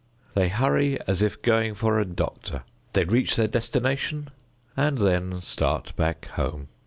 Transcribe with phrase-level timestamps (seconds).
[0.33, 2.63] They hurry as if going for a doctor.
[2.93, 4.31] They reach their destination
[4.75, 6.69] and then start back home.